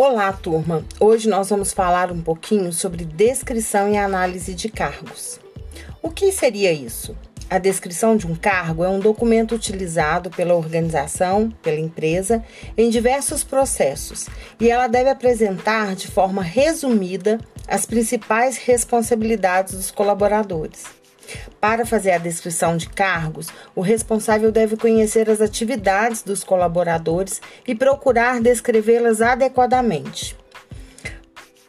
Olá, 0.00 0.32
turma! 0.32 0.84
Hoje 1.00 1.28
nós 1.28 1.50
vamos 1.50 1.72
falar 1.72 2.12
um 2.12 2.22
pouquinho 2.22 2.72
sobre 2.72 3.04
descrição 3.04 3.92
e 3.92 3.96
análise 3.96 4.54
de 4.54 4.68
cargos. 4.68 5.40
O 6.00 6.08
que 6.08 6.30
seria 6.30 6.72
isso? 6.72 7.16
A 7.50 7.58
descrição 7.58 8.16
de 8.16 8.24
um 8.24 8.36
cargo 8.36 8.84
é 8.84 8.88
um 8.88 9.00
documento 9.00 9.56
utilizado 9.56 10.30
pela 10.30 10.54
organização, 10.54 11.50
pela 11.60 11.80
empresa, 11.80 12.44
em 12.76 12.88
diversos 12.90 13.42
processos 13.42 14.28
e 14.60 14.70
ela 14.70 14.86
deve 14.86 15.10
apresentar 15.10 15.96
de 15.96 16.06
forma 16.06 16.42
resumida 16.42 17.40
as 17.66 17.84
principais 17.84 18.56
responsabilidades 18.56 19.74
dos 19.74 19.90
colaboradores. 19.90 20.84
Para 21.60 21.84
fazer 21.84 22.12
a 22.12 22.18
descrição 22.18 22.76
de 22.76 22.88
cargos, 22.88 23.48
o 23.74 23.80
responsável 23.80 24.52
deve 24.52 24.76
conhecer 24.76 25.28
as 25.28 25.40
atividades 25.40 26.22
dos 26.22 26.44
colaboradores 26.44 27.40
e 27.66 27.74
procurar 27.74 28.40
descrevê-las 28.40 29.20
adequadamente. 29.20 30.36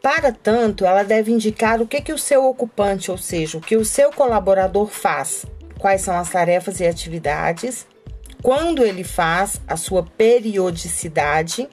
Para 0.02 0.32
tanto, 0.32 0.86
ela 0.86 1.04
deve 1.04 1.32
indicar 1.32 1.82
o 1.82 1.88
que, 1.88 2.00
que 2.00 2.14
o 2.14 2.18
seu 2.18 2.46
ocupante, 2.46 3.12
ou 3.12 3.18
seja, 3.18 3.58
o 3.58 3.62
que 3.62 3.76
o 3.76 3.84
seu 3.84 4.12
colaborador 4.12 4.88
faz, 4.88 5.46
quais 5.78 6.02
são 6.02 6.18
as 6.18 6.30
tarefas 6.30 6.80
e 6.80 6.88
atividades, 6.88 7.86
quando 8.42 8.86
ele 8.86 9.04
faz, 9.04 9.60
a 9.68 9.76
sua 9.76 10.04
periodicidade, 10.04 11.68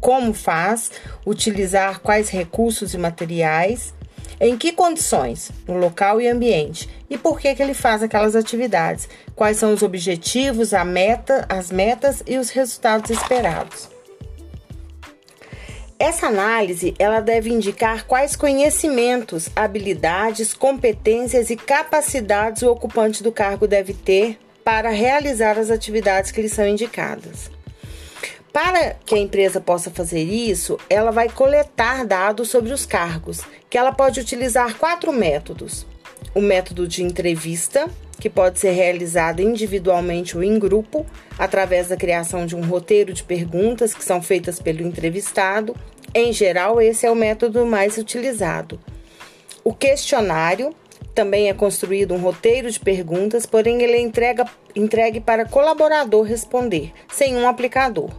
como 0.00 0.34
faz, 0.34 0.90
utilizar 1.24 2.00
quais 2.00 2.28
recursos 2.28 2.92
e 2.92 2.98
materiais, 2.98 3.94
em 4.40 4.56
que 4.58 4.72
condições, 4.72 5.50
no 5.68 5.76
local 5.76 6.20
e 6.20 6.26
ambiente, 6.26 6.88
e 7.08 7.16
por 7.16 7.38
que, 7.38 7.54
que 7.54 7.62
ele 7.62 7.74
faz 7.74 8.02
aquelas 8.02 8.34
atividades, 8.34 9.08
quais 9.36 9.56
são 9.56 9.72
os 9.72 9.82
objetivos, 9.82 10.74
a 10.74 10.84
meta, 10.84 11.46
as 11.48 11.70
metas 11.70 12.22
e 12.26 12.38
os 12.38 12.50
resultados 12.50 13.10
esperados. 13.10 13.88
Essa 15.98 16.26
análise 16.26 16.94
ela 16.98 17.20
deve 17.20 17.50
indicar 17.50 18.04
quais 18.04 18.34
conhecimentos, 18.34 19.48
habilidades, 19.54 20.52
competências 20.52 21.48
e 21.48 21.54
capacidades 21.54 22.62
o 22.62 22.72
ocupante 22.72 23.22
do 23.22 23.30
cargo 23.30 23.68
deve 23.68 23.94
ter 23.94 24.36
para 24.64 24.90
realizar 24.90 25.56
as 25.56 25.70
atividades 25.70 26.32
que 26.32 26.42
lhe 26.42 26.48
são 26.48 26.66
indicadas. 26.66 27.48
Para 28.52 28.96
que 29.06 29.14
a 29.14 29.18
empresa 29.18 29.60
possa 29.60 29.90
fazer 29.90 30.22
isso, 30.22 30.78
ela 30.90 31.10
vai 31.10 31.28
coletar 31.28 32.04
dados 32.04 32.50
sobre 32.50 32.72
os 32.72 32.84
cargos, 32.84 33.40
que 33.70 33.78
ela 33.78 33.92
pode 33.92 34.20
utilizar 34.20 34.76
quatro 34.76 35.10
métodos: 35.10 35.86
o 36.34 36.40
método 36.40 36.86
de 36.86 37.02
entrevista, 37.02 37.88
que 38.20 38.28
pode 38.28 38.58
ser 38.58 38.72
realizado 38.72 39.40
individualmente 39.40 40.36
ou 40.36 40.44
em 40.44 40.58
grupo, 40.58 41.06
através 41.38 41.88
da 41.88 41.96
criação 41.96 42.44
de 42.44 42.54
um 42.54 42.60
roteiro 42.60 43.14
de 43.14 43.24
perguntas 43.24 43.94
que 43.94 44.04
são 44.04 44.20
feitas 44.20 44.60
pelo 44.60 44.82
entrevistado. 44.82 45.74
Em 46.14 46.30
geral, 46.30 46.78
esse 46.78 47.06
é 47.06 47.10
o 47.10 47.16
método 47.16 47.64
mais 47.64 47.96
utilizado. 47.96 48.78
O 49.64 49.72
questionário, 49.72 50.74
também 51.14 51.48
é 51.48 51.54
construído 51.54 52.14
um 52.14 52.18
roteiro 52.18 52.70
de 52.70 52.80
perguntas, 52.80 53.44
porém 53.44 53.82
ele 53.82 53.92
é 53.92 54.00
entrega, 54.00 54.46
entregue 54.74 55.20
para 55.20 55.44
colaborador 55.44 56.22
responder, 56.22 56.92
sem 57.12 57.36
um 57.36 57.46
aplicador. 57.46 58.10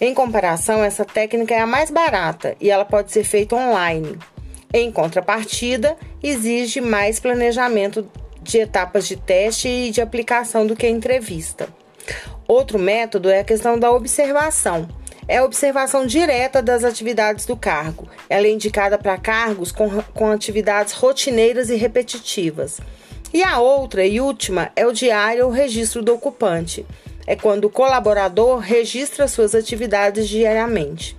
Em 0.00 0.14
comparação, 0.14 0.82
essa 0.82 1.04
técnica 1.04 1.54
é 1.54 1.60
a 1.60 1.66
mais 1.66 1.90
barata 1.90 2.56
e 2.60 2.70
ela 2.70 2.84
pode 2.84 3.12
ser 3.12 3.24
feita 3.24 3.54
online. 3.54 4.18
Em 4.72 4.90
contrapartida, 4.90 5.96
exige 6.22 6.80
mais 6.80 7.20
planejamento 7.20 8.08
de 8.42 8.58
etapas 8.58 9.06
de 9.06 9.16
teste 9.16 9.68
e 9.68 9.90
de 9.90 10.00
aplicação 10.00 10.66
do 10.66 10.76
que 10.76 10.86
a 10.86 10.90
entrevista. 10.90 11.68
Outro 12.46 12.78
método 12.78 13.28
é 13.28 13.40
a 13.40 13.44
questão 13.44 13.78
da 13.78 13.90
observação 13.90 14.88
é 15.28 15.36
a 15.36 15.44
observação 15.44 16.06
direta 16.06 16.62
das 16.62 16.82
atividades 16.82 17.44
do 17.44 17.56
cargo. 17.56 18.08
Ela 18.28 18.46
é 18.46 18.50
indicada 18.50 18.96
para 18.96 19.18
cargos 19.18 19.70
com, 19.70 20.02
com 20.14 20.32
atividades 20.32 20.94
rotineiras 20.94 21.68
e 21.68 21.76
repetitivas. 21.76 22.80
E 23.32 23.42
a 23.42 23.58
outra 23.58 24.06
e 24.06 24.20
última 24.20 24.72
é 24.74 24.86
o 24.86 24.92
diário 24.92 25.44
ou 25.44 25.50
registro 25.50 26.02
do 26.02 26.14
ocupante. 26.14 26.86
É 27.26 27.36
quando 27.36 27.66
o 27.66 27.70
colaborador 27.70 28.58
registra 28.58 29.28
suas 29.28 29.54
atividades 29.54 30.26
diariamente. 30.26 31.14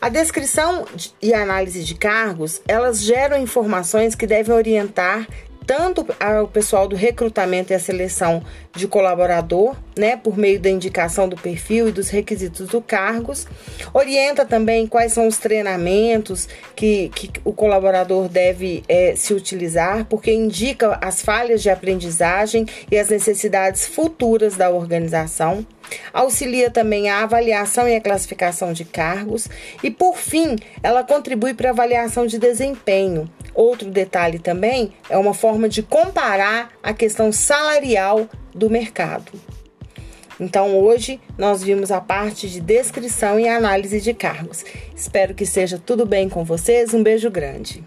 A 0.00 0.08
descrição 0.08 0.86
e 1.20 1.34
análise 1.34 1.84
de 1.84 1.94
cargos, 1.94 2.62
elas 2.66 3.02
geram 3.02 3.36
informações 3.36 4.14
que 4.14 4.26
devem 4.26 4.54
orientar 4.54 5.26
tanto 5.66 6.06
ao 6.18 6.48
pessoal 6.48 6.88
do 6.88 6.96
recrutamento 6.96 7.72
e 7.72 7.76
a 7.76 7.78
seleção 7.78 8.42
de 8.74 8.86
colaborador, 8.86 9.76
né, 9.96 10.16
por 10.16 10.36
meio 10.36 10.60
da 10.60 10.70
indicação 10.70 11.28
do 11.28 11.36
perfil 11.36 11.88
e 11.88 11.92
dos 11.92 12.08
requisitos 12.08 12.68
do 12.68 12.80
cargos, 12.80 13.46
orienta 13.92 14.44
também 14.44 14.86
quais 14.86 15.12
são 15.12 15.26
os 15.26 15.38
treinamentos 15.38 16.48
que, 16.74 17.10
que 17.10 17.30
o 17.44 17.52
colaborador 17.52 18.28
deve 18.28 18.82
é, 18.88 19.14
se 19.16 19.34
utilizar, 19.34 20.04
porque 20.06 20.32
indica 20.32 20.98
as 21.00 21.22
falhas 21.22 21.62
de 21.62 21.70
aprendizagem 21.70 22.66
e 22.90 22.98
as 22.98 23.08
necessidades 23.08 23.86
futuras 23.86 24.56
da 24.56 24.70
organização. 24.70 25.66
Auxilia 26.12 26.70
também 26.70 27.08
a 27.08 27.22
avaliação 27.22 27.88
e 27.88 27.96
a 27.96 28.00
classificação 28.00 28.72
de 28.72 28.84
cargos 28.84 29.48
e, 29.82 29.90
por 29.90 30.16
fim, 30.16 30.56
ela 30.82 31.02
contribui 31.02 31.54
para 31.54 31.68
a 31.68 31.72
avaliação 31.72 32.26
de 32.26 32.38
desempenho. 32.38 33.28
Outro 33.60 33.90
detalhe 33.90 34.38
também 34.38 34.94
é 35.10 35.18
uma 35.18 35.34
forma 35.34 35.68
de 35.68 35.82
comparar 35.82 36.70
a 36.82 36.94
questão 36.94 37.30
salarial 37.30 38.26
do 38.54 38.70
mercado. 38.70 39.32
Então, 40.40 40.78
hoje 40.78 41.20
nós 41.36 41.62
vimos 41.62 41.90
a 41.90 42.00
parte 42.00 42.48
de 42.48 42.58
descrição 42.58 43.38
e 43.38 43.46
análise 43.46 44.00
de 44.00 44.14
cargos. 44.14 44.64
Espero 44.96 45.34
que 45.34 45.44
seja 45.44 45.78
tudo 45.78 46.06
bem 46.06 46.26
com 46.26 46.42
vocês. 46.42 46.94
Um 46.94 47.02
beijo 47.02 47.30
grande. 47.30 47.84